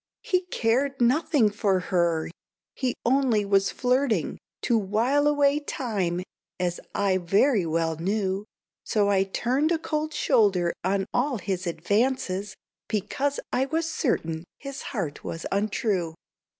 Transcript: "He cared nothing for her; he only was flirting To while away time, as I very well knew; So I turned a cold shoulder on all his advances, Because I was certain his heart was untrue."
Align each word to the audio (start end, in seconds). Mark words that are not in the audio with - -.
"He 0.23 0.47
cared 0.47 0.99
nothing 0.99 1.51
for 1.51 1.79
her; 1.93 2.27
he 2.73 2.95
only 3.05 3.45
was 3.45 3.69
flirting 3.69 4.39
To 4.63 4.75
while 4.75 5.27
away 5.27 5.59
time, 5.59 6.23
as 6.59 6.79
I 6.95 7.17
very 7.19 7.67
well 7.67 7.95
knew; 7.97 8.45
So 8.83 9.11
I 9.11 9.23
turned 9.23 9.71
a 9.71 9.77
cold 9.77 10.11
shoulder 10.11 10.73
on 10.83 11.05
all 11.13 11.37
his 11.37 11.67
advances, 11.67 12.55
Because 12.87 13.39
I 13.53 13.67
was 13.67 13.87
certain 13.87 14.43
his 14.57 14.81
heart 14.89 15.23
was 15.23 15.45
untrue." 15.51 16.15